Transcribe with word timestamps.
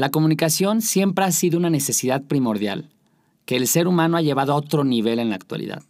La 0.00 0.08
comunicación 0.08 0.80
siempre 0.80 1.26
ha 1.26 1.30
sido 1.30 1.58
una 1.58 1.68
necesidad 1.68 2.22
primordial, 2.22 2.88
que 3.44 3.56
el 3.56 3.66
ser 3.66 3.86
humano 3.86 4.16
ha 4.16 4.22
llevado 4.22 4.54
a 4.54 4.56
otro 4.56 4.82
nivel 4.82 5.18
en 5.18 5.28
la 5.28 5.34
actualidad. 5.34 5.82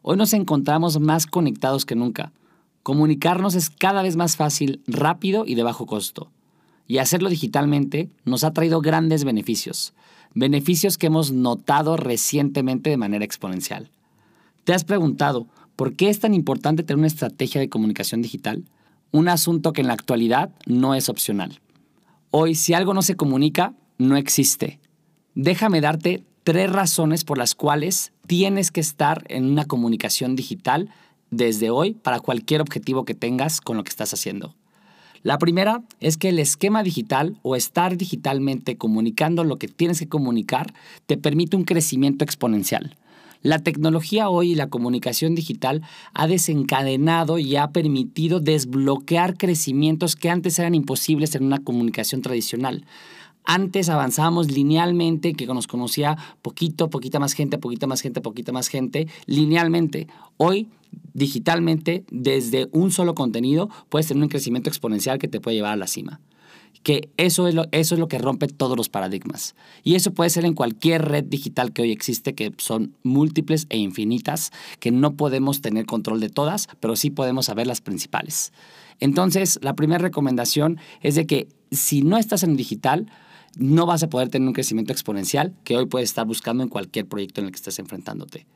Hoy 0.00 0.16
nos 0.16 0.32
encontramos 0.32 1.00
más 1.00 1.26
conectados 1.26 1.84
que 1.84 1.96
nunca. 1.96 2.30
Comunicarnos 2.84 3.56
es 3.56 3.68
cada 3.68 4.04
vez 4.04 4.14
más 4.14 4.36
fácil, 4.36 4.80
rápido 4.86 5.42
y 5.44 5.56
de 5.56 5.64
bajo 5.64 5.86
costo. 5.86 6.30
Y 6.86 6.98
hacerlo 6.98 7.30
digitalmente 7.30 8.10
nos 8.24 8.44
ha 8.44 8.52
traído 8.52 8.80
grandes 8.80 9.24
beneficios, 9.24 9.92
beneficios 10.34 10.96
que 10.96 11.08
hemos 11.08 11.32
notado 11.32 11.96
recientemente 11.96 12.90
de 12.90 12.96
manera 12.96 13.24
exponencial. 13.24 13.90
¿Te 14.62 14.72
has 14.72 14.84
preguntado 14.84 15.48
por 15.74 15.96
qué 15.96 16.10
es 16.10 16.20
tan 16.20 16.32
importante 16.32 16.84
tener 16.84 16.98
una 16.98 17.08
estrategia 17.08 17.60
de 17.60 17.68
comunicación 17.68 18.22
digital? 18.22 18.62
Un 19.10 19.26
asunto 19.26 19.72
que 19.72 19.80
en 19.80 19.88
la 19.88 19.94
actualidad 19.94 20.52
no 20.64 20.94
es 20.94 21.08
opcional. 21.08 21.58
Hoy, 22.34 22.54
si 22.54 22.72
algo 22.72 22.94
no 22.94 23.02
se 23.02 23.14
comunica, 23.14 23.74
no 23.98 24.16
existe. 24.16 24.80
Déjame 25.34 25.82
darte 25.82 26.24
tres 26.44 26.72
razones 26.72 27.24
por 27.24 27.36
las 27.36 27.54
cuales 27.54 28.14
tienes 28.26 28.70
que 28.70 28.80
estar 28.80 29.22
en 29.28 29.44
una 29.44 29.66
comunicación 29.66 30.34
digital 30.34 30.88
desde 31.30 31.68
hoy 31.68 31.92
para 31.92 32.20
cualquier 32.20 32.62
objetivo 32.62 33.04
que 33.04 33.12
tengas 33.12 33.60
con 33.60 33.76
lo 33.76 33.84
que 33.84 33.90
estás 33.90 34.14
haciendo. 34.14 34.54
La 35.22 35.36
primera 35.36 35.82
es 36.00 36.16
que 36.16 36.30
el 36.30 36.38
esquema 36.38 36.82
digital 36.82 37.38
o 37.42 37.54
estar 37.54 37.98
digitalmente 37.98 38.78
comunicando 38.78 39.44
lo 39.44 39.58
que 39.58 39.68
tienes 39.68 39.98
que 39.98 40.08
comunicar 40.08 40.72
te 41.04 41.18
permite 41.18 41.58
un 41.58 41.64
crecimiento 41.64 42.24
exponencial. 42.24 42.96
La 43.42 43.58
tecnología 43.58 44.28
hoy 44.28 44.52
y 44.52 44.54
la 44.54 44.68
comunicación 44.68 45.34
digital 45.34 45.82
ha 46.14 46.28
desencadenado 46.28 47.38
y 47.38 47.56
ha 47.56 47.72
permitido 47.72 48.38
desbloquear 48.38 49.36
crecimientos 49.36 50.14
que 50.14 50.30
antes 50.30 50.58
eran 50.60 50.76
imposibles 50.76 51.34
en 51.34 51.44
una 51.44 51.58
comunicación 51.58 52.22
tradicional. 52.22 52.86
Antes 53.44 53.88
avanzábamos 53.88 54.52
linealmente, 54.52 55.32
que 55.32 55.46
nos 55.46 55.66
conocía 55.66 56.16
poquito, 56.42 56.88
poquita 56.88 57.18
más 57.18 57.32
gente, 57.32 57.58
poquita 57.58 57.88
más 57.88 58.00
gente, 58.00 58.20
poquita 58.20 58.52
más 58.52 58.68
gente, 58.68 59.08
linealmente. 59.26 60.06
Hoy, 60.36 60.68
digitalmente, 61.12 62.04
desde 62.12 62.68
un 62.70 62.92
solo 62.92 63.16
contenido, 63.16 63.68
puedes 63.88 64.06
tener 64.06 64.22
un 64.22 64.28
crecimiento 64.28 64.70
exponencial 64.70 65.18
que 65.18 65.26
te 65.26 65.40
puede 65.40 65.56
llevar 65.56 65.72
a 65.72 65.76
la 65.76 65.88
cima 65.88 66.20
que 66.82 67.10
eso 67.16 67.46
es, 67.48 67.54
lo, 67.54 67.66
eso 67.72 67.94
es 67.94 67.98
lo 67.98 68.08
que 68.08 68.18
rompe 68.18 68.48
todos 68.48 68.76
los 68.76 68.88
paradigmas. 68.88 69.54
Y 69.82 69.94
eso 69.94 70.12
puede 70.12 70.30
ser 70.30 70.44
en 70.44 70.54
cualquier 70.54 71.04
red 71.06 71.24
digital 71.24 71.72
que 71.72 71.82
hoy 71.82 71.92
existe, 71.92 72.34
que 72.34 72.52
son 72.58 72.94
múltiples 73.02 73.66
e 73.68 73.78
infinitas, 73.78 74.50
que 74.80 74.90
no 74.90 75.14
podemos 75.14 75.60
tener 75.60 75.86
control 75.86 76.20
de 76.20 76.28
todas, 76.28 76.68
pero 76.80 76.96
sí 76.96 77.10
podemos 77.10 77.46
saber 77.46 77.66
las 77.66 77.80
principales. 77.80 78.52
Entonces, 79.00 79.58
la 79.62 79.74
primera 79.74 79.98
recomendación 79.98 80.78
es 81.00 81.14
de 81.14 81.26
que 81.26 81.48
si 81.70 82.02
no 82.02 82.18
estás 82.18 82.42
en 82.42 82.56
digital, 82.56 83.06
no 83.56 83.86
vas 83.86 84.02
a 84.02 84.08
poder 84.08 84.28
tener 84.28 84.48
un 84.48 84.54
crecimiento 84.54 84.92
exponencial 84.92 85.54
que 85.64 85.76
hoy 85.76 85.86
puedes 85.86 86.10
estar 86.10 86.26
buscando 86.26 86.62
en 86.62 86.68
cualquier 86.68 87.06
proyecto 87.06 87.40
en 87.40 87.46
el 87.46 87.52
que 87.52 87.56
estés 87.56 87.78
enfrentándote. 87.78 88.46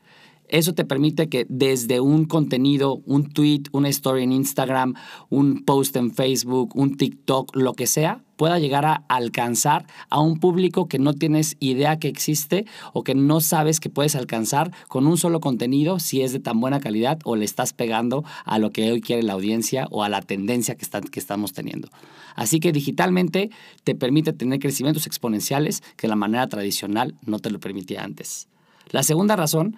Eso 0.48 0.74
te 0.74 0.84
permite 0.84 1.28
que 1.28 1.46
desde 1.48 2.00
un 2.00 2.24
contenido, 2.24 3.02
un 3.04 3.30
tweet, 3.32 3.64
una 3.72 3.88
story 3.88 4.22
en 4.22 4.32
Instagram, 4.32 4.94
un 5.28 5.64
post 5.64 5.96
en 5.96 6.12
Facebook, 6.12 6.76
un 6.76 6.96
TikTok, 6.96 7.56
lo 7.56 7.74
que 7.74 7.86
sea, 7.86 8.22
pueda 8.36 8.58
llegar 8.58 8.84
a 8.84 9.04
alcanzar 9.08 9.86
a 10.10 10.20
un 10.20 10.38
público 10.38 10.88
que 10.88 10.98
no 10.98 11.14
tienes 11.14 11.56
idea 11.58 11.98
que 11.98 12.08
existe 12.08 12.66
o 12.92 13.02
que 13.02 13.14
no 13.14 13.40
sabes 13.40 13.80
que 13.80 13.90
puedes 13.90 14.14
alcanzar 14.14 14.72
con 14.88 15.06
un 15.06 15.16
solo 15.16 15.40
contenido 15.40 15.98
si 15.98 16.22
es 16.22 16.32
de 16.32 16.40
tan 16.40 16.60
buena 16.60 16.80
calidad 16.80 17.18
o 17.24 17.34
le 17.34 17.44
estás 17.44 17.72
pegando 17.72 18.24
a 18.44 18.58
lo 18.58 18.70
que 18.70 18.92
hoy 18.92 19.00
quiere 19.00 19.22
la 19.22 19.32
audiencia 19.32 19.88
o 19.90 20.04
a 20.04 20.08
la 20.08 20.20
tendencia 20.20 20.76
que, 20.76 20.86
que 21.10 21.20
estamos 21.20 21.52
teniendo. 21.54 21.88
Así 22.34 22.60
que 22.60 22.72
digitalmente 22.72 23.50
te 23.82 23.94
permite 23.94 24.32
tener 24.32 24.60
crecimientos 24.60 25.06
exponenciales 25.06 25.82
que 25.96 26.06
la 26.06 26.16
manera 26.16 26.46
tradicional 26.46 27.14
no 27.24 27.38
te 27.38 27.50
lo 27.50 27.58
permitía 27.58 28.04
antes. 28.04 28.48
La 28.90 29.02
segunda 29.02 29.34
razón 29.34 29.76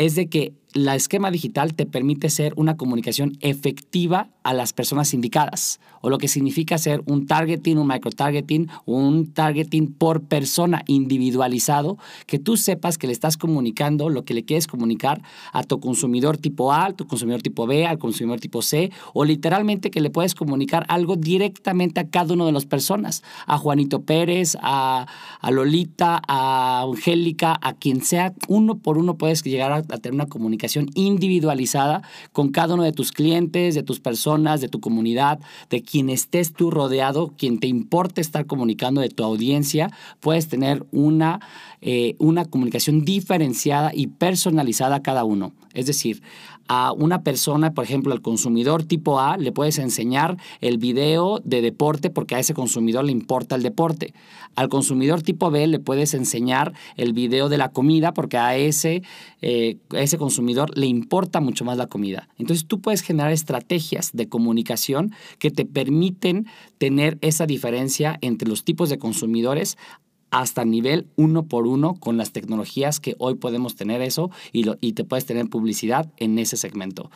es 0.00 0.14
de 0.14 0.28
que 0.28 0.54
la 0.72 0.94
esquema 0.94 1.30
digital 1.30 1.74
te 1.74 1.86
permite 1.86 2.30
ser 2.30 2.52
una 2.56 2.76
comunicación 2.76 3.36
efectiva 3.40 4.28
a 4.42 4.54
las 4.54 4.72
personas 4.72 5.12
indicadas, 5.12 5.80
o 6.00 6.08
lo 6.10 6.18
que 6.18 6.28
significa 6.28 6.78
ser 6.78 7.02
un 7.06 7.26
targeting, 7.26 7.76
un 7.76 7.88
microtargeting, 7.88 8.68
un 8.86 9.32
targeting 9.32 9.92
por 9.92 10.22
persona 10.22 10.82
individualizado, 10.86 11.98
que 12.26 12.38
tú 12.38 12.56
sepas 12.56 12.98
que 12.98 13.06
le 13.06 13.12
estás 13.12 13.36
comunicando 13.36 14.08
lo 14.08 14.24
que 14.24 14.32
le 14.32 14.44
quieres 14.44 14.66
comunicar 14.66 15.22
a 15.52 15.62
tu 15.64 15.80
consumidor 15.80 16.38
tipo 16.38 16.72
A, 16.72 16.86
a 16.86 16.92
tu 16.92 17.06
consumidor 17.06 17.42
tipo 17.42 17.66
B, 17.66 17.86
al 17.86 17.98
consumidor 17.98 18.40
tipo 18.40 18.62
C, 18.62 18.92
o 19.12 19.24
literalmente 19.24 19.90
que 19.90 20.00
le 20.00 20.10
puedes 20.10 20.34
comunicar 20.34 20.86
algo 20.88 21.16
directamente 21.16 22.00
a 22.00 22.08
cada 22.08 22.34
una 22.34 22.46
de 22.46 22.52
las 22.52 22.64
personas, 22.64 23.22
a 23.46 23.58
Juanito 23.58 24.02
Pérez, 24.02 24.56
a, 24.62 25.06
Lolita, 25.50 26.22
a 26.28 26.82
Angélica, 26.82 27.58
a 27.60 27.74
quien 27.74 28.02
sea, 28.02 28.32
uno 28.48 28.78
por 28.78 28.98
uno 28.98 29.16
puedes 29.16 29.42
llegar 29.42 29.72
a 29.72 29.82
tener 29.82 30.14
una 30.14 30.26
comunicación 30.26 30.59
individualizada 30.94 32.02
con 32.32 32.50
cada 32.50 32.74
uno 32.74 32.82
de 32.82 32.92
tus 32.92 33.12
clientes, 33.12 33.74
de 33.74 33.82
tus 33.82 34.00
personas, 34.00 34.60
de 34.60 34.68
tu 34.68 34.80
comunidad, 34.80 35.40
de 35.70 35.82
quien 35.82 36.10
estés 36.10 36.52
tú 36.52 36.70
rodeado, 36.70 37.34
quien 37.36 37.58
te 37.58 37.66
importe 37.66 38.20
estar 38.20 38.46
comunicando, 38.46 39.00
de 39.00 39.08
tu 39.08 39.24
audiencia, 39.24 39.90
puedes 40.20 40.48
tener 40.48 40.84
una, 40.92 41.40
eh, 41.82 42.14
una 42.18 42.44
comunicación 42.44 43.04
diferenciada 43.04 43.92
y 43.94 44.08
personalizada 44.08 44.96
a 44.96 45.02
cada 45.02 45.24
uno. 45.24 45.52
Es 45.72 45.86
decir, 45.86 46.22
a 46.68 46.92
una 46.92 47.24
persona, 47.24 47.74
por 47.74 47.84
ejemplo, 47.84 48.12
al 48.12 48.22
consumidor 48.22 48.84
tipo 48.84 49.18
A, 49.18 49.36
le 49.36 49.50
puedes 49.50 49.78
enseñar 49.78 50.36
el 50.60 50.78
video 50.78 51.40
de 51.42 51.62
deporte 51.62 52.10
porque 52.10 52.36
a 52.36 52.38
ese 52.38 52.54
consumidor 52.54 53.04
le 53.04 53.10
importa 53.10 53.56
el 53.56 53.62
deporte. 53.62 54.14
Al 54.54 54.68
consumidor 54.68 55.22
tipo 55.22 55.50
B 55.50 55.66
le 55.66 55.80
puedes 55.80 56.14
enseñar 56.14 56.72
el 56.96 57.12
video 57.12 57.48
de 57.48 57.58
la 57.58 57.70
comida 57.70 58.14
porque 58.14 58.38
a 58.38 58.56
ese, 58.56 59.02
eh, 59.42 59.78
a 59.90 60.00
ese 60.00 60.16
consumidor 60.16 60.76
le 60.78 60.86
importa 60.86 61.40
mucho 61.40 61.64
más 61.64 61.76
la 61.76 61.88
comida. 61.88 62.28
Entonces 62.38 62.66
tú 62.66 62.80
puedes 62.80 63.02
generar 63.02 63.32
estrategias 63.32 64.10
de 64.12 64.28
comunicación 64.28 65.12
que 65.40 65.50
te 65.50 65.64
permiten 65.64 66.46
tener 66.78 67.18
esa 67.20 67.46
diferencia 67.46 68.16
entre 68.20 68.48
los 68.48 68.64
tipos 68.64 68.90
de 68.90 68.98
consumidores 68.98 69.76
hasta 70.30 70.64
nivel 70.64 71.06
uno 71.16 71.44
por 71.46 71.66
uno 71.66 71.94
con 71.94 72.16
las 72.16 72.32
tecnologías 72.32 73.00
que 73.00 73.16
hoy 73.18 73.34
podemos 73.34 73.74
tener 73.74 74.02
eso 74.02 74.30
y, 74.52 74.64
lo, 74.64 74.76
y 74.80 74.92
te 74.92 75.04
puedes 75.04 75.26
tener 75.26 75.48
publicidad 75.48 76.10
en 76.16 76.38
ese 76.38 76.56
segmento. 76.56 77.10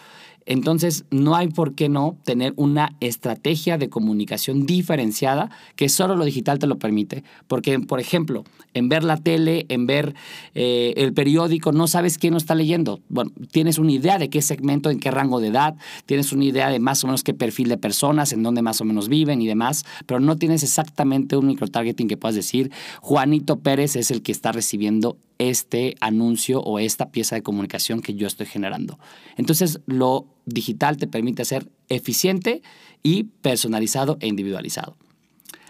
Entonces, 0.46 1.04
no 1.10 1.34
hay 1.36 1.48
por 1.48 1.74
qué 1.74 1.88
no 1.88 2.16
tener 2.24 2.52
una 2.56 2.96
estrategia 3.00 3.78
de 3.78 3.88
comunicación 3.88 4.66
diferenciada 4.66 5.50
que 5.76 5.88
solo 5.88 6.16
lo 6.16 6.24
digital 6.24 6.58
te 6.58 6.66
lo 6.66 6.78
permite. 6.78 7.24
Porque, 7.46 7.78
por 7.80 8.00
ejemplo, 8.00 8.44
en 8.74 8.88
ver 8.88 9.04
la 9.04 9.16
tele, 9.16 9.66
en 9.68 9.86
ver 9.86 10.14
eh, 10.54 10.94
el 10.96 11.12
periódico, 11.14 11.72
no 11.72 11.86
sabes 11.86 12.18
quién 12.18 12.32
lo 12.32 12.38
está 12.38 12.54
leyendo. 12.54 13.00
Bueno, 13.08 13.32
tienes 13.50 13.78
una 13.78 13.92
idea 13.92 14.18
de 14.18 14.28
qué 14.28 14.42
segmento, 14.42 14.90
en 14.90 15.00
qué 15.00 15.10
rango 15.10 15.40
de 15.40 15.48
edad, 15.48 15.76
tienes 16.06 16.32
una 16.32 16.44
idea 16.44 16.68
de 16.68 16.78
más 16.78 17.02
o 17.04 17.06
menos 17.06 17.22
qué 17.22 17.34
perfil 17.34 17.68
de 17.68 17.78
personas, 17.78 18.32
en 18.32 18.42
dónde 18.42 18.62
más 18.62 18.80
o 18.80 18.84
menos 18.84 19.08
viven 19.08 19.40
y 19.40 19.46
demás, 19.46 19.84
pero 20.06 20.20
no 20.20 20.36
tienes 20.36 20.62
exactamente 20.62 21.36
un 21.36 21.46
microtargeting 21.46 22.08
que 22.08 22.16
puedas 22.16 22.34
decir, 22.34 22.70
Juanito 23.00 23.60
Pérez 23.60 23.96
es 23.96 24.10
el 24.10 24.22
que 24.22 24.32
está 24.32 24.52
recibiendo 24.52 25.16
este 25.38 25.96
anuncio 26.00 26.60
o 26.60 26.78
esta 26.78 27.10
pieza 27.10 27.34
de 27.34 27.42
comunicación 27.42 28.02
que 28.02 28.14
yo 28.14 28.26
estoy 28.26 28.46
generando. 28.46 28.98
Entonces, 29.36 29.80
lo 29.86 30.26
digital 30.46 30.96
te 30.96 31.06
permite 31.06 31.44
ser 31.44 31.70
eficiente 31.88 32.62
y 33.02 33.24
personalizado 33.24 34.16
e 34.20 34.28
individualizado. 34.28 34.96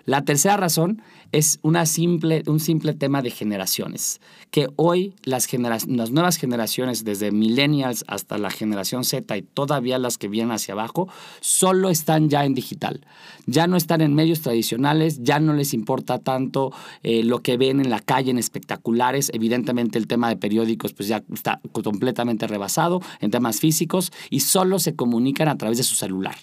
La 0.06 0.23
tercera 0.25 0.56
razón 0.56 1.03
es 1.33 1.59
una 1.62 1.87
simple, 1.87 2.43
un 2.47 2.61
simple 2.61 2.93
tema 2.95 3.23
de 3.23 3.31
generaciones, 3.31 4.21
que 4.51 4.69
hoy 4.77 5.15
las, 5.25 5.53
las 5.53 6.11
nuevas 6.11 6.37
generaciones, 6.37 7.05
desde 7.05 7.33
millennials 7.33 8.05
hasta 8.06 8.39
la 8.39 8.51
generación 8.51 9.05
Z 9.05 9.37
y 9.37 9.43
todavía 9.43 9.99
las 9.99 10.17
que 10.19 10.29
vienen 10.29 10.53
hacia 10.53 10.75
abajo, 10.75 11.09
solo 11.41 11.89
están 11.91 12.29
ya 12.29 12.45
en 12.45 12.55
digital. 12.55 13.01
Ya 13.47 13.67
no 13.67 13.77
están 13.77 14.01
en 14.01 14.15
medios 14.15 14.43
tradicionales, 14.43 15.23
ya 15.23 15.41
no 15.41 15.55
les 15.55 15.75
importa 15.75 16.19
tanto 16.19 16.73
eh, 17.03 17.25
lo 17.25 17.41
que 17.41 17.56
ven 17.56 17.81
en 17.81 17.91
la 17.91 18.01
calle 18.01 18.31
en 18.31 18.39
espectaculares. 18.39 19.31
Evidentemente 19.35 19.99
el 19.99 20.06
tema 20.06 20.29
de 20.29 20.37
periódicos 20.37 20.93
pues 20.93 21.09
ya 21.09 21.25
está 21.33 21.61
completamente 21.73 22.47
rebasado 22.47 23.01
en 23.21 23.31
temas 23.31 23.59
físicos 23.59 24.12
y 24.31 24.41
solo 24.41 24.79
se 24.79 24.95
comunican 24.95 25.49
a 25.49 25.56
través 25.56 25.79
de 25.79 25.85
su 25.85 25.95
celular. 25.95 26.37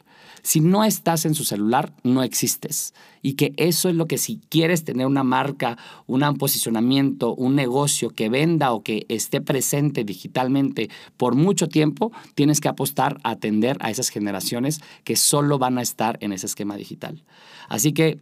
Si 0.44 0.60
no 0.60 0.84
estás 0.84 1.26
en 1.26 1.36
su 1.36 1.44
celular, 1.44 1.94
no 2.04 2.24
existes. 2.24 2.94
Y 3.22 3.34
que 3.34 3.51
eso 3.58 3.90
es 3.90 3.96
lo 3.96 4.08
que 4.08 4.18
si 4.18 4.40
quieres 4.50 4.84
tener 4.84 5.08
una 5.08 5.24
marca, 5.24 5.78
un 6.08 6.22
posicionamiento, 6.38 7.34
un 7.36 7.56
negocio 7.56 8.10
que 8.10 8.30
venda 8.30 8.72
o 8.72 8.84
que 8.84 9.06
esté 9.10 9.42
presente 9.42 10.04
digitalmente 10.04 10.90
por 11.18 11.36
mucho 11.36 11.68
tiempo, 11.68 12.12
tienes 12.36 12.62
que 12.62 12.70
apostar 12.70 13.18
a 13.24 13.32
atender 13.32 13.78
a 13.82 13.90
esas 13.90 14.10
generaciones 14.10 14.82
que 15.04 15.16
solo 15.16 15.58
van 15.58 15.78
a 15.78 15.82
estar 15.82 16.18
en 16.22 16.34
ese 16.34 16.46
esquema 16.46 16.78
digital. 16.78 17.24
Así 17.70 17.92
que 17.94 18.20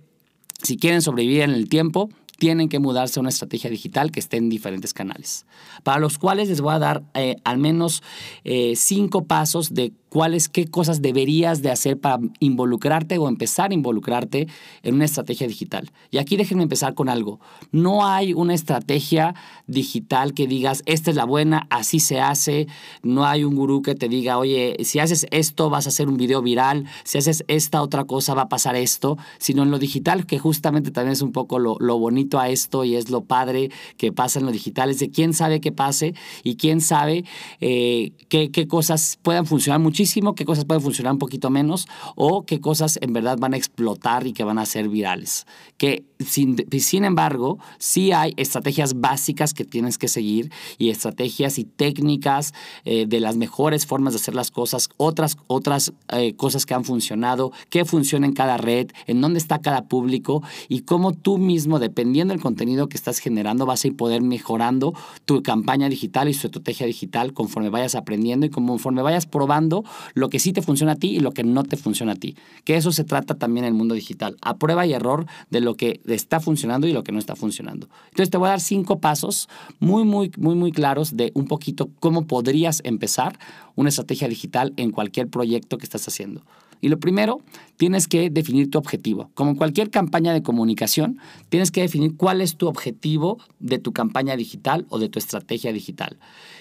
si 0.63 0.77
quieren 0.77 1.01
sobrevivir 1.01 1.41
en 1.41 1.51
el 1.51 1.69
tiempo, 1.69 2.09
tienen 2.39 2.69
que 2.69 2.79
mudarse 2.79 3.19
a 3.19 3.21
una 3.21 3.29
estrategia 3.29 3.69
digital 3.69 4.11
que 4.11 4.19
esté 4.19 4.37
en 4.37 4.49
diferentes 4.49 4.93
canales, 4.93 5.45
para 5.83 5.99
los 5.99 6.17
cuales 6.17 6.49
les 6.49 6.61
voy 6.61 6.73
a 6.73 6.79
dar 6.79 7.03
eh, 7.13 7.35
al 7.43 7.59
menos 7.59 8.01
eh, 8.45 8.73
cinco 8.75 9.25
pasos 9.25 9.73
de 9.73 9.91
cuáles, 10.09 10.49
qué 10.49 10.67
cosas 10.67 11.01
deberías 11.01 11.61
de 11.61 11.71
hacer 11.71 11.99
para 11.99 12.19
involucrarte 12.39 13.17
o 13.17 13.27
empezar 13.27 13.71
a 13.71 13.73
involucrarte 13.73 14.47
en 14.83 14.95
una 14.95 15.05
estrategia 15.05 15.47
digital. 15.47 15.91
Y 16.11 16.17
aquí 16.17 16.35
déjenme 16.35 16.63
empezar 16.63 16.95
con 16.95 17.09
algo. 17.09 17.39
No 17.71 18.05
hay 18.05 18.33
una 18.33 18.53
estrategia 18.53 19.35
digital 19.67 20.33
que 20.33 20.47
digas, 20.47 20.81
esta 20.85 21.11
es 21.11 21.15
la 21.15 21.25
buena, 21.25 21.67
así 21.69 21.99
se 21.99 22.19
hace. 22.19 22.67
No 23.03 23.25
hay 23.25 23.43
un 23.43 23.55
gurú 23.55 23.81
que 23.81 23.95
te 23.95 24.09
diga, 24.09 24.37
oye, 24.37 24.77
si 24.83 24.99
haces 24.99 25.27
esto 25.31 25.69
vas 25.69 25.85
a 25.85 25.89
hacer 25.89 26.09
un 26.09 26.17
video 26.17 26.41
viral, 26.41 26.85
si 27.03 27.19
haces 27.19 27.43
esta 27.47 27.81
otra 27.81 28.05
cosa 28.05 28.33
va 28.33 28.43
a 28.43 28.49
pasar 28.49 28.75
esto, 28.75 29.17
sino 29.37 29.63
en 29.63 29.71
lo 29.71 29.79
digital, 29.79 30.25
que 30.25 30.39
justamente 30.39 30.91
también 30.91 31.13
es 31.13 31.21
un 31.21 31.31
poco 31.31 31.59
lo, 31.59 31.77
bonito 31.99 32.39
a 32.39 32.49
esto 32.49 32.85
y 32.85 32.95
es 32.95 33.09
lo 33.09 33.21
padre 33.21 33.69
que 33.97 34.11
pasa 34.11 34.39
en 34.39 34.45
lo 34.45 34.51
digital, 34.51 34.89
es 34.89 34.99
de 34.99 35.11
quién 35.11 35.33
sabe 35.33 35.59
qué 35.59 35.71
pase 35.71 36.15
y 36.43 36.55
quién 36.55 36.81
sabe 36.81 37.25
eh, 37.59 38.13
qué, 38.29 38.51
qué 38.51 38.67
cosas 38.67 39.19
puedan 39.21 39.45
funcionar 39.45 39.79
mucho 39.79 39.98
muchísimo, 39.99 40.33
qué 40.33 40.45
cosas 40.45 40.63
pueden 40.63 40.81
funcionar 40.81 41.11
un 41.11 41.19
poquito 41.19 41.49
menos 41.49 41.85
o 42.15 42.45
qué 42.45 42.61
cosas 42.61 42.97
en 43.01 43.11
verdad 43.11 43.37
van 43.37 43.53
a 43.53 43.57
explotar 43.57 44.25
y 44.25 44.31
que 44.31 44.45
van 44.45 44.57
a 44.57 44.65
ser 44.65 44.87
virales. 44.87 45.45
Que 45.75 46.05
sin, 46.25 46.55
sin 46.79 47.03
embargo, 47.03 47.59
sí 47.79 48.13
hay 48.13 48.33
estrategias 48.37 49.01
básicas 49.01 49.53
que 49.53 49.65
tienes 49.65 49.97
que 49.97 50.07
seguir 50.07 50.51
y 50.77 50.89
estrategias 50.89 51.59
y 51.59 51.65
técnicas 51.65 52.53
eh, 52.85 53.07
de 53.07 53.19
las 53.19 53.35
mejores 53.35 53.85
formas 53.85 54.13
de 54.13 54.19
hacer 54.19 54.35
las 54.35 54.51
cosas, 54.51 54.87
otras, 54.95 55.37
otras 55.47 55.91
eh, 56.13 56.33
cosas 56.35 56.65
que 56.65 56.73
han 56.73 56.85
funcionado, 56.85 57.51
qué 57.69 57.83
funciona 57.83 58.25
en 58.25 58.33
cada 58.33 58.55
red, 58.55 58.91
en 59.05 59.19
dónde 59.19 59.39
está 59.39 59.59
cada 59.59 59.89
público 59.89 60.41
y 60.69 60.81
cómo 60.81 61.11
tú 61.11 61.37
mismo, 61.37 61.77
dependiendo 61.77 62.33
del 62.33 62.41
contenido 62.41 62.87
que 62.87 62.95
estás 62.95 63.19
generando, 63.19 63.65
vas 63.65 63.83
a 63.83 63.89
poder 63.91 64.21
mejorando 64.21 64.93
tu 65.25 65.43
campaña 65.43 65.89
digital 65.89 66.29
y 66.29 66.33
su 66.33 66.47
estrategia 66.47 66.87
digital 66.87 67.33
conforme 67.33 67.69
vayas 67.69 67.95
aprendiendo 67.95 68.45
y 68.45 68.49
conforme 68.49 69.01
vayas 69.01 69.25
probando 69.25 69.83
lo 70.13 70.29
que 70.29 70.39
sí 70.39 70.53
te 70.53 70.61
funciona 70.61 70.93
a 70.93 70.95
ti 70.95 71.15
y 71.15 71.19
lo 71.19 71.31
que 71.31 71.43
no 71.43 71.63
te 71.63 71.77
funciona 71.77 72.13
a 72.13 72.15
ti. 72.15 72.35
Que 72.63 72.75
eso 72.75 72.91
se 72.91 73.03
trata 73.03 73.35
también 73.35 73.65
en 73.65 73.69
el 73.69 73.73
mundo 73.73 73.95
digital, 73.95 74.37
a 74.41 74.57
prueba 74.57 74.85
y 74.85 74.93
error 74.93 75.25
de 75.49 75.61
lo 75.61 75.75
que 75.75 76.01
está 76.05 76.39
funcionando 76.39 76.87
y 76.87 76.93
lo 76.93 77.03
que 77.03 77.11
no 77.11 77.19
está 77.19 77.35
funcionando. 77.35 77.89
Entonces 78.05 78.29
te 78.29 78.37
voy 78.37 78.47
a 78.47 78.51
dar 78.51 78.61
cinco 78.61 78.99
pasos 78.99 79.49
muy, 79.79 80.03
muy, 80.03 80.31
muy, 80.37 80.55
muy 80.55 80.71
claros 80.71 81.15
de 81.15 81.31
un 81.35 81.45
poquito 81.45 81.89
cómo 81.99 82.27
podrías 82.27 82.81
empezar 82.83 83.39
una 83.75 83.89
estrategia 83.89 84.27
digital 84.27 84.73
en 84.77 84.91
cualquier 84.91 85.27
proyecto 85.27 85.77
que 85.77 85.85
estás 85.85 86.07
haciendo. 86.07 86.43
Y 86.81 86.89
lo 86.89 86.99
primero, 86.99 87.41
tienes 87.79 88.09
que 88.09 88.29
definir 88.29 88.69
tu 88.69 88.77
objetivo. 88.77 89.31
Como 89.35 89.51
en 89.51 89.55
cualquier 89.55 89.89
campaña 89.89 90.33
de 90.33 90.43
comunicación, 90.43 91.17
tienes 91.47 91.71
que 91.71 91.79
definir 91.79 92.17
cuál 92.17 92.41
es 92.41 92.57
tu 92.57 92.67
objetivo 92.67 93.37
de 93.59 93.79
tu 93.79 93.93
campaña 93.93 94.35
digital 94.35 94.85
o 94.89 94.99
de 94.99 95.07
tu 95.07 95.17
estrategia 95.17 95.71
digital 95.71 96.17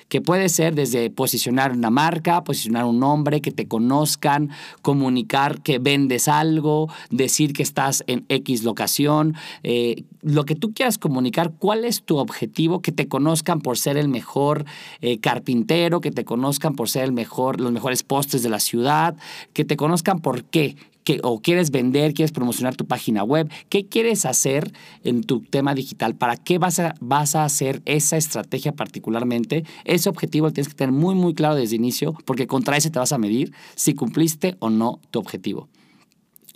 que 0.08 0.20
puede 0.22 0.48
ser 0.48 0.74
desde 0.74 1.10
posicionar 1.10 1.72
una 1.72 1.90
marca, 1.90 2.42
posicionar 2.42 2.84
un 2.84 2.98
nombre, 2.98 3.40
que 3.40 3.50
te 3.50 3.68
conozcan, 3.68 4.50
comunicar 4.82 5.60
que 5.60 5.78
vendes 5.78 6.28
algo, 6.28 6.88
decir 7.10 7.52
que 7.52 7.62
estás 7.62 8.04
en 8.06 8.24
X 8.28 8.64
locación, 8.64 9.34
eh, 9.62 10.04
lo 10.22 10.44
que 10.44 10.54
tú 10.54 10.72
quieras 10.72 10.98
comunicar, 10.98 11.52
cuál 11.58 11.84
es 11.84 12.02
tu 12.02 12.16
objetivo, 12.16 12.80
que 12.80 12.92
te 12.92 13.06
conozcan 13.06 13.60
por 13.60 13.76
ser 13.78 13.96
el 13.96 14.08
mejor 14.08 14.64
eh, 15.00 15.18
carpintero, 15.18 16.00
que 16.00 16.10
te 16.10 16.24
conozcan 16.24 16.74
por 16.74 16.88
ser 16.88 17.04
el 17.04 17.12
mejor, 17.12 17.60
los 17.60 17.72
mejores 17.72 18.02
postes 18.02 18.42
de 18.42 18.48
la 18.48 18.60
ciudad, 18.60 19.14
que 19.52 19.64
te 19.64 19.76
conozcan 19.76 20.20
por 20.20 20.44
qué, 20.44 20.76
o 21.22 21.40
quieres 21.40 21.70
vender, 21.70 22.14
quieres 22.14 22.32
promocionar 22.32 22.76
tu 22.76 22.86
página 22.86 23.24
web, 23.24 23.50
¿qué 23.68 23.86
quieres 23.86 24.24
hacer 24.24 24.72
en 25.04 25.22
tu 25.22 25.40
tema 25.40 25.74
digital? 25.74 26.14
¿Para 26.14 26.36
qué 26.36 26.58
vas 26.58 26.78
a, 26.78 26.94
vas 27.00 27.34
a 27.34 27.44
hacer 27.44 27.82
esa 27.84 28.16
estrategia 28.16 28.72
particularmente? 28.72 29.64
Ese 29.84 30.08
objetivo 30.08 30.46
lo 30.46 30.52
tienes 30.52 30.68
que 30.68 30.76
tener 30.76 30.92
muy, 30.92 31.14
muy 31.14 31.34
claro 31.34 31.54
desde 31.54 31.76
el 31.76 31.82
inicio, 31.82 32.14
porque 32.24 32.46
contra 32.46 32.76
ese 32.76 32.90
te 32.90 32.98
vas 32.98 33.12
a 33.12 33.18
medir 33.18 33.52
si 33.74 33.94
cumpliste 33.94 34.56
o 34.58 34.70
no 34.70 35.00
tu 35.10 35.18
objetivo. 35.18 35.68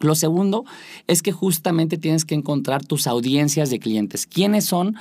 Lo 0.00 0.14
segundo 0.16 0.64
es 1.06 1.22
que 1.22 1.32
justamente 1.32 1.96
tienes 1.96 2.25
que 2.25 2.34
encontrar 2.34 2.84
tus 2.84 3.06
audiencias 3.06 3.70
de 3.70 3.78
clientes. 3.78 4.26
¿Quiénes 4.26 4.64
son 4.64 4.96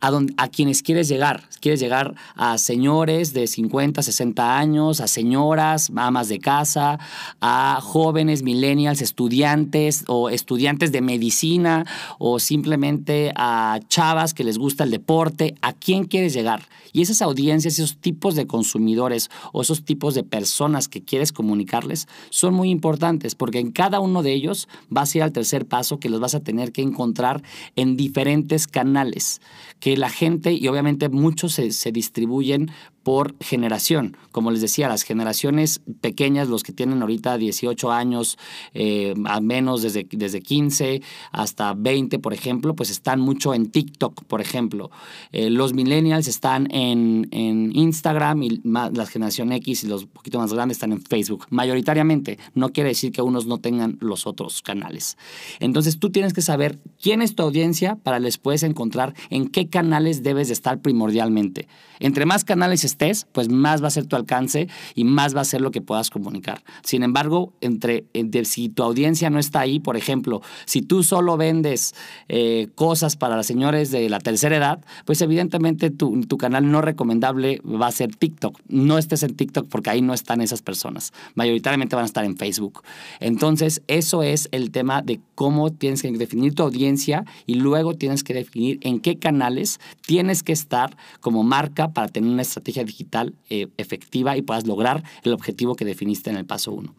a, 0.00 0.10
a 0.36 0.48
quienes 0.48 0.82
quieres 0.82 1.08
llegar. 1.08 1.48
Quieres 1.60 1.80
llegar 1.80 2.14
a 2.34 2.58
señores 2.58 3.32
de 3.32 3.46
50, 3.46 4.02
60 4.02 4.58
años, 4.58 5.00
a 5.00 5.06
señoras, 5.06 5.90
amas 5.96 6.28
de 6.28 6.38
casa, 6.38 6.98
a 7.40 7.80
jóvenes, 7.82 8.42
millennials, 8.42 9.02
estudiantes 9.02 10.04
o 10.06 10.30
estudiantes 10.30 10.92
de 10.92 11.00
medicina 11.00 11.84
o 12.18 12.38
simplemente 12.38 13.32
a 13.36 13.80
chavas 13.88 14.34
que 14.34 14.44
les 14.44 14.58
gusta 14.58 14.84
el 14.84 14.90
deporte. 14.90 15.54
¿A 15.62 15.72
quién 15.72 16.04
quieres 16.04 16.34
llegar? 16.34 16.68
Y 16.92 17.02
esas 17.02 17.20
audiencias, 17.20 17.78
esos 17.78 17.98
tipos 17.98 18.36
de 18.36 18.46
consumidores 18.46 19.30
o 19.52 19.62
esos 19.62 19.84
tipos 19.84 20.14
de 20.14 20.22
personas 20.22 20.88
que 20.88 21.02
quieres 21.02 21.32
comunicarles 21.32 22.08
son 22.30 22.54
muy 22.54 22.70
importantes 22.70 23.34
porque 23.34 23.58
en 23.58 23.72
cada 23.72 24.00
uno 24.00 24.22
de 24.22 24.32
ellos 24.32 24.68
vas 24.88 25.14
a 25.14 25.18
ir 25.18 25.22
al 25.22 25.32
tercer 25.32 25.66
paso 25.66 25.98
que 25.98 26.08
los 26.08 26.20
vas 26.20 26.34
a 26.34 26.40
tener 26.40 26.72
que 26.72 26.82
encontrar 26.82 27.42
en 27.74 27.96
diferentes 27.96 28.66
canales 28.66 29.40
que 29.86 29.96
la 29.96 30.10
gente, 30.10 30.52
y 30.52 30.66
obviamente 30.66 31.08
muchos 31.08 31.52
se, 31.52 31.70
se 31.70 31.92
distribuyen 31.92 32.72
por 33.06 33.36
generación. 33.38 34.16
Como 34.32 34.50
les 34.50 34.60
decía, 34.60 34.88
las 34.88 35.04
generaciones 35.04 35.80
pequeñas, 36.00 36.48
los 36.48 36.64
que 36.64 36.72
tienen 36.72 37.02
ahorita 37.02 37.38
18 37.38 37.92
años, 37.92 38.36
eh, 38.74 39.14
al 39.26 39.42
menos 39.42 39.82
desde, 39.82 40.08
desde 40.10 40.40
15 40.40 41.02
hasta 41.30 41.72
20, 41.74 42.18
por 42.18 42.34
ejemplo, 42.34 42.74
pues 42.74 42.90
están 42.90 43.20
mucho 43.20 43.54
en 43.54 43.70
TikTok, 43.70 44.24
por 44.24 44.40
ejemplo. 44.40 44.90
Eh, 45.30 45.50
los 45.50 45.72
millennials 45.72 46.26
están 46.26 46.66
en, 46.72 47.28
en 47.30 47.70
Instagram 47.76 48.42
y 48.42 48.60
la 48.64 49.06
generación 49.06 49.52
X 49.52 49.84
y 49.84 49.86
los 49.86 50.06
poquito 50.06 50.40
más 50.40 50.52
grandes 50.52 50.78
están 50.78 50.90
en 50.90 51.00
Facebook. 51.00 51.46
Mayoritariamente, 51.50 52.40
no 52.54 52.70
quiere 52.70 52.88
decir 52.88 53.12
que 53.12 53.22
unos 53.22 53.46
no 53.46 53.58
tengan 53.58 53.98
los 54.00 54.26
otros 54.26 54.62
canales. 54.62 55.16
Entonces 55.60 56.00
tú 56.00 56.10
tienes 56.10 56.32
que 56.32 56.42
saber 56.42 56.80
quién 57.00 57.22
es 57.22 57.36
tu 57.36 57.44
audiencia 57.44 57.94
para 58.02 58.18
después 58.18 58.64
encontrar 58.64 59.14
en 59.30 59.46
qué 59.46 59.68
canales 59.68 60.24
debes 60.24 60.48
de 60.48 60.54
estar 60.54 60.80
primordialmente. 60.80 61.68
Entre 62.00 62.26
más 62.26 62.44
canales 62.44 62.82
estés, 62.96 63.26
pues 63.32 63.50
más 63.50 63.82
va 63.82 63.88
a 63.88 63.90
ser 63.90 64.06
tu 64.06 64.16
alcance 64.16 64.68
y 64.94 65.04
más 65.04 65.36
va 65.36 65.42
a 65.42 65.44
ser 65.44 65.60
lo 65.60 65.70
que 65.70 65.82
puedas 65.82 66.08
comunicar. 66.08 66.62
Sin 66.82 67.02
embargo, 67.02 67.52
entre, 67.60 68.06
si 68.44 68.68
tu 68.70 68.82
audiencia 68.82 69.28
no 69.28 69.38
está 69.38 69.60
ahí, 69.60 69.80
por 69.80 69.96
ejemplo, 69.96 70.40
si 70.64 70.80
tú 70.80 71.02
solo 71.02 71.36
vendes 71.36 71.94
eh, 72.28 72.68
cosas 72.74 73.16
para 73.16 73.36
las 73.36 73.46
señores 73.46 73.90
de 73.90 74.08
la 74.08 74.18
tercera 74.18 74.56
edad, 74.56 74.84
pues 75.04 75.20
evidentemente 75.20 75.90
tu, 75.90 76.22
tu 76.22 76.38
canal 76.38 76.70
no 76.70 76.80
recomendable 76.80 77.60
va 77.60 77.88
a 77.88 77.92
ser 77.92 78.14
TikTok. 78.16 78.60
No 78.68 78.96
estés 78.96 79.22
en 79.22 79.36
TikTok 79.36 79.68
porque 79.68 79.90
ahí 79.90 80.00
no 80.00 80.14
están 80.14 80.40
esas 80.40 80.62
personas. 80.62 81.12
Mayoritariamente 81.34 81.96
van 81.96 82.04
a 82.04 82.06
estar 82.06 82.24
en 82.24 82.36
Facebook. 82.36 82.82
Entonces, 83.20 83.82
eso 83.88 84.22
es 84.22 84.48
el 84.52 84.70
tema 84.70 85.02
de 85.02 85.20
cómo 85.34 85.70
tienes 85.70 86.00
que 86.00 86.10
definir 86.12 86.54
tu 86.54 86.62
audiencia 86.62 87.24
y 87.44 87.56
luego 87.56 87.94
tienes 87.94 88.24
que 88.24 88.32
definir 88.32 88.78
en 88.82 89.00
qué 89.00 89.18
canales 89.18 89.80
tienes 90.06 90.42
que 90.42 90.52
estar 90.52 90.96
como 91.20 91.42
marca 91.42 91.92
para 91.92 92.08
tener 92.08 92.30
una 92.30 92.42
estrategia 92.42 92.84
digital 92.86 93.34
eh, 93.50 93.68
efectiva 93.76 94.36
y 94.36 94.42
puedas 94.42 94.66
lograr 94.66 95.04
el 95.22 95.32
objetivo 95.32 95.74
que 95.74 95.84
definiste 95.84 96.30
en 96.30 96.36
el 96.36 96.46
paso 96.46 96.72
1. 96.72 96.94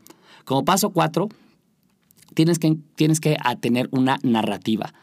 Como 0.46 0.64
paso 0.64 0.92
4, 0.92 1.30
tienes 2.34 2.60
que, 2.60 2.78
tienes 2.96 3.20
que 3.20 3.38
tener 3.60 3.90
una 3.92 4.20
narrativa. 4.24 4.94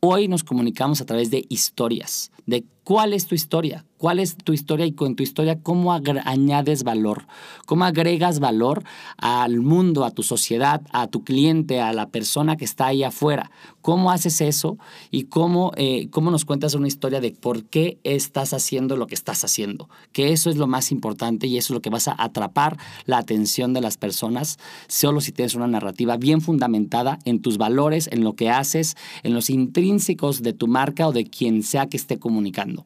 Hoy 0.00 0.28
nos 0.28 0.44
comunicamos 0.44 1.00
a 1.00 1.06
través 1.06 1.30
de 1.30 1.44
historias, 1.48 2.30
de 2.46 2.64
cuál 2.88 3.12
es 3.12 3.26
tu 3.26 3.34
historia, 3.34 3.84
cuál 3.98 4.18
es 4.18 4.34
tu 4.34 4.54
historia 4.54 4.86
y 4.86 4.92
con 4.92 5.14
tu 5.14 5.22
historia 5.22 5.60
cómo 5.62 5.92
añades 5.92 6.84
valor, 6.84 7.26
cómo 7.66 7.84
agregas 7.84 8.40
valor 8.40 8.82
al 9.18 9.60
mundo, 9.60 10.06
a 10.06 10.10
tu 10.10 10.22
sociedad, 10.22 10.80
a 10.90 11.06
tu 11.06 11.22
cliente, 11.22 11.82
a 11.82 11.92
la 11.92 12.08
persona 12.08 12.56
que 12.56 12.64
está 12.64 12.86
ahí 12.86 13.02
afuera. 13.02 13.50
¿Cómo 13.82 14.10
haces 14.10 14.40
eso 14.40 14.78
y 15.10 15.24
cómo, 15.24 15.72
eh, 15.76 16.08
cómo 16.10 16.30
nos 16.30 16.46
cuentas 16.46 16.74
una 16.74 16.88
historia 16.88 17.20
de 17.20 17.32
por 17.32 17.64
qué 17.64 17.98
estás 18.04 18.54
haciendo 18.54 18.96
lo 18.96 19.06
que 19.06 19.14
estás 19.14 19.44
haciendo? 19.44 19.90
Que 20.12 20.32
eso 20.32 20.48
es 20.48 20.56
lo 20.56 20.66
más 20.66 20.90
importante 20.90 21.46
y 21.46 21.58
eso 21.58 21.74
es 21.74 21.76
lo 21.76 21.82
que 21.82 21.90
vas 21.90 22.08
a 22.08 22.16
atrapar 22.16 22.78
la 23.04 23.18
atención 23.18 23.74
de 23.74 23.82
las 23.82 23.98
personas 23.98 24.58
solo 24.88 25.20
si 25.20 25.32
tienes 25.32 25.54
una 25.54 25.66
narrativa 25.66 26.16
bien 26.16 26.40
fundamentada 26.40 27.18
en 27.26 27.42
tus 27.42 27.58
valores, 27.58 28.08
en 28.12 28.24
lo 28.24 28.32
que 28.32 28.48
haces, 28.48 28.96
en 29.24 29.34
los 29.34 29.50
intrínsecos 29.50 30.42
de 30.42 30.54
tu 30.54 30.68
marca 30.68 31.06
o 31.06 31.12
de 31.12 31.24
quien 31.24 31.62
sea 31.62 31.86
que 31.86 31.98
esté 31.98 32.18
comunicando. 32.18 32.77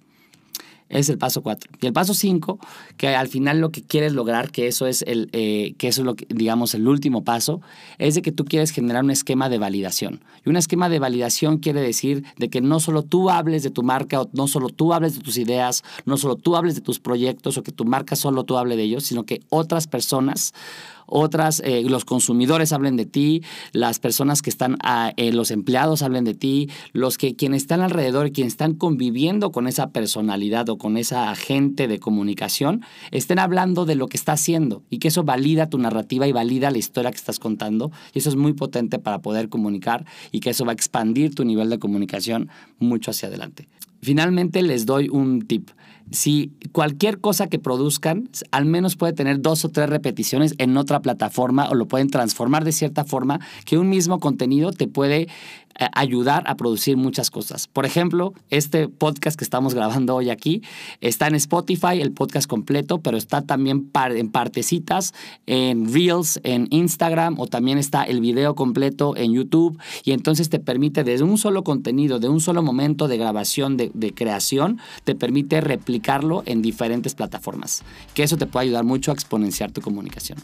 Es 0.93 1.09
el 1.09 1.19
paso 1.19 1.43
4. 1.43 1.71
Y 1.81 1.87
el 1.87 1.93
paso 1.93 2.13
5, 2.15 2.59
que 2.99 3.09
al 3.09 3.29
final 3.29 3.61
lo 3.61 3.71
que 3.71 3.83
quieres 3.83 4.13
lograr, 4.13 4.53
que 4.53 4.67
eso 4.69 4.87
es 4.87 5.03
el, 5.03 5.31
eh, 5.33 5.75
que 5.79 5.89
eso 5.89 6.03
es 6.03 6.07
lo 6.07 6.15
que, 6.15 6.27
digamos, 6.29 6.75
el 6.75 6.87
último 6.87 7.25
paso, 7.25 7.63
es 7.99 8.15
de 8.15 8.23
que 8.23 8.31
tú 8.31 8.45
quieres 8.45 8.71
generar 8.71 9.03
un 9.03 9.11
esquema 9.11 9.49
de 9.49 9.59
validación. 9.59 10.23
Y 10.45 10.51
un 10.51 10.57
esquema 10.57 10.91
de 10.91 10.99
validación 10.99 11.59
quiere 11.59 11.81
decir 11.81 12.25
de 12.37 12.51
que 12.51 12.61
no 12.61 12.79
solo 12.79 13.03
tú 13.03 13.31
hables 13.31 13.63
de 13.63 13.71
tu 13.71 13.83
marca, 13.83 14.23
no 14.33 14.47
solo 14.47 14.69
tú 14.69 14.93
hables 14.93 15.15
de 15.15 15.23
tus 15.23 15.39
ideas, 15.39 15.83
no 16.05 16.19
solo 16.19 16.37
tú 16.37 16.57
hables 16.57 16.75
de 16.75 16.83
tus 16.83 17.01
proyectos, 17.01 17.57
o 17.57 17.63
que 17.63 17.73
tu 17.73 17.87
marca 17.87 18.15
solo 18.15 18.45
tú 18.45 18.59
hable 18.59 18.77
de 18.77 18.83
ellos, 18.83 19.05
sino 19.05 19.25
que 19.25 19.41
otras 19.49 19.87
personas 19.87 20.53
otras, 21.07 21.61
eh, 21.65 21.83
los 21.89 22.05
consumidores 22.05 22.73
hablen 22.73 22.97
de 22.97 23.07
ti, 23.07 23.43
las 23.73 23.99
personas 23.99 24.43
que 24.43 24.51
están, 24.51 24.77
ah, 24.83 25.13
eh, 25.17 25.33
los 25.33 25.51
empleados 25.51 26.03
hablen 26.03 26.25
de 26.25 26.35
ti, 26.35 26.71
los 26.93 27.19
que 27.19 27.37
quienes 27.37 27.63
están 27.63 27.81
alrededor, 27.81 28.33
quienes 28.33 28.55
están 28.55 28.75
conviviendo 28.75 29.53
con 29.53 29.67
esa 29.67 29.91
personalidad 29.91 30.69
o 30.69 30.79
con 30.79 30.97
esa 30.97 31.31
agente 31.31 31.89
de 31.89 31.99
comunicación, 31.99 32.83
estén 33.11 33.39
hablando 33.39 33.85
de 33.85 33.95
lo 33.95 34.09
que 34.09 34.17
está 34.17 34.33
haciendo 34.33 34.83
y 34.91 34.99
que 34.99 35.09
eso 35.09 35.25
valida 35.25 35.69
tu 35.69 35.79
narrativa 35.79 36.27
y 36.27 36.33
valida 36.33 36.71
la 36.71 36.79
historia 36.79 37.11
que 37.11 37.17
estás 37.17 37.39
contando. 37.39 37.91
Y 38.15 38.19
eso 38.19 38.29
es 38.29 38.37
muy 38.37 38.53
potente 38.53 38.99
para 38.99 39.21
poder 39.21 39.49
comunicar 39.49 40.05
y 40.31 40.41
que 40.41 40.51
eso 40.51 40.65
va 40.65 40.73
a 40.73 40.75
expandir 40.75 41.35
tu 41.35 41.45
nivel 41.45 41.71
de 41.71 41.79
comunicación 41.79 42.49
mucho 42.79 43.11
hacia 43.11 43.29
adelante. 43.29 43.69
Finalmente 44.01 44.63
les 44.63 44.85
doy 44.85 45.09
un 45.09 45.43
tip 45.43 45.71
si 46.11 46.53
cualquier 46.73 47.21
cosa 47.21 47.49
que 47.49 47.59
produzcan, 47.59 48.29
al 48.51 48.65
menos 48.65 48.97
puede 48.97 49.13
tener 49.13 49.41
dos 49.41 49.65
o 49.65 49.69
tres 49.71 49.89
repeticiones 49.89 50.55
en 50.59 50.77
otra 50.77 51.01
plataforma 51.01 51.69
o 51.71 51.75
lo 51.75 51.87
pueden 51.87 52.09
transformar 52.09 52.65
de 52.65 52.73
cierta 52.73 53.05
forma 53.05 53.41
que 53.65 53.79
un 53.79 53.89
mismo 53.89 54.21
contenido 54.21 54.73
te 54.73 54.89
puede 54.89 55.29
eh, 55.79 55.87
ayudar 55.95 56.45
a 56.47 56.57
producir 56.57 56.99
muchas 56.99 57.31
cosas. 57.31 57.67
Por 57.67 57.87
ejemplo, 57.87 58.35
este 58.51 58.89
podcast 58.89 59.39
que 59.39 59.45
estamos 59.45 59.75
grabando 59.75 60.15
hoy 60.15 60.29
aquí 60.29 60.63
está 61.01 61.29
en 61.29 61.35
Spotify, 61.35 62.01
el 62.01 62.13
podcast 62.13 62.47
completo, 62.47 63.01
pero 63.01 63.17
está 63.17 63.43
también 63.43 63.91
en 63.95 64.31
partecitas 64.31 65.15
en 65.47 65.91
Reels, 65.93 66.41
en 66.43 66.67
Instagram 66.71 67.41
o 67.41 67.47
también 67.47 67.79
está 67.79 68.03
el 68.03 68.21
video 68.21 68.55
completo 68.55 69.17
en 69.17 69.33
YouTube 69.33 69.79
y 70.05 70.13
entonces 70.13 70.51
te 70.51 70.59
permite 70.59 71.05
desde 71.05 71.25
un 71.25 71.39
solo 71.39 71.65
contenido, 71.65 72.19
de 72.19 72.29
un 72.29 72.41
solo 72.41 72.63
momento 72.63 73.09
de 73.09 73.17
grabación, 73.17 73.79
de, 73.79 73.91
de 73.95 74.13
creación, 74.13 74.79
te 75.05 75.15
permite 75.15 75.63
replicarlo 75.93 76.43
en 76.47 76.63
diferentes 76.63 77.15
plataformas, 77.15 77.83
que 78.15 78.23
eso 78.23 78.39
te 78.39 78.47
puede 78.47 78.65
ayudar 78.65 78.85
mucho 78.85 79.11
a 79.11 79.15
exponenciar 79.15 79.73
tu 79.73 79.83
comunicación. 79.83 80.39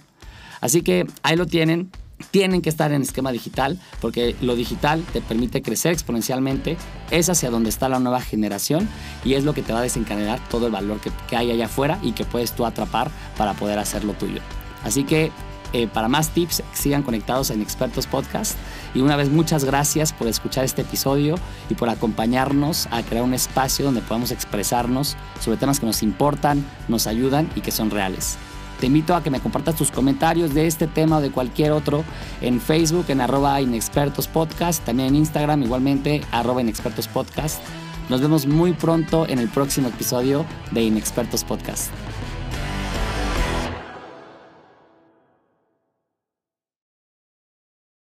Así 0.61 0.83
que 0.83 1.07
ahí 1.23 1.37
lo 1.37 1.47
tienen 1.47 1.90
tienen 2.33 2.62
que 2.62 2.69
estar 2.69 2.90
en 2.90 3.00
esquema 3.00 3.31
digital 3.31 3.78
porque 4.00 4.35
lo 4.40 4.57
digital 4.57 5.05
te 5.12 5.21
permite 5.21 5.62
crecer 5.62 5.93
exponencialmente, 5.93 6.76
es 7.12 7.28
hacia 7.28 7.49
donde 7.49 7.69
está 7.71 7.88
la 7.88 8.00
nueva 8.00 8.21
generación 8.21 8.88
y 9.25 9.35
es 9.35 9.45
lo 9.45 9.55
que 9.55 9.62
te 9.62 9.73
va 9.73 9.78
a 9.78 9.83
desencadenar 9.83 10.40
todo 10.49 10.67
el 10.67 10.73
valor 10.73 10.99
que, 11.00 11.37
hay 11.37 11.52
allá 11.52 11.67
afuera 11.67 12.00
y 12.02 12.12
que 12.12 12.25
puedes 12.25 12.52
tú 12.52 12.67
atrapar 12.67 13.09
para 13.37 13.55
poder 13.55 13.78
hacerlo 13.78 14.14
tuyo. 14.14 14.40
Así 14.83 15.05
que 15.05 15.31
eh, 15.72 15.87
para 15.87 16.08
más 16.08 16.30
tips 16.30 16.62
sigan 16.72 17.02
conectados 17.02 17.50
en 17.50 17.62
Expertos 17.62 18.06
Podcast 18.06 18.56
y 18.94 19.00
una 19.00 19.16
vez 19.16 19.30
muchas 19.30 19.64
gracias 19.64 20.12
por 20.12 20.26
escuchar 20.28 20.64
este 20.64 20.82
episodio 20.82 21.37
y 21.68 21.75
por 21.75 21.88
acompañarnos 21.88 22.87
a 22.90 23.02
crear 23.02 23.25
un 23.25 23.34
espacio 23.34 23.84
donde 23.84 24.00
podamos 24.00 24.30
expresarnos 24.30 25.16
sobre 25.40 25.58
temas 25.58 25.80
que 25.80 25.87
nos 25.87 26.02
importan, 26.02 26.64
nos 26.88 27.06
ayudan 27.06 27.50
y 27.54 27.60
que 27.60 27.70
son 27.70 27.90
reales. 27.90 28.38
Te 28.80 28.87
invito 28.87 29.14
a 29.14 29.22
que 29.22 29.30
me 29.30 29.40
compartas 29.40 29.75
tus 29.75 29.90
comentarios 29.90 30.54
de 30.54 30.66
este 30.66 30.87
tema 30.87 31.18
o 31.18 31.20
de 31.20 31.32
cualquier 31.32 31.72
otro 31.72 32.04
en 32.40 32.60
Facebook, 32.60 33.06
en 33.08 33.20
arroba 33.20 33.60
inexpertos 33.60 34.28
podcast, 34.28 34.84
también 34.84 35.08
en 35.08 35.16
Instagram 35.16 35.62
igualmente, 35.64 36.22
arroba 36.30 36.60
inexpertos 36.60 37.08
podcast. 37.08 37.60
Nos 38.08 38.22
vemos 38.22 38.46
muy 38.46 38.72
pronto 38.72 39.26
en 39.28 39.38
el 39.38 39.48
próximo 39.48 39.88
episodio 39.88 40.46
de 40.70 40.82
Inexpertos 40.82 41.44
Podcast. 41.44 41.90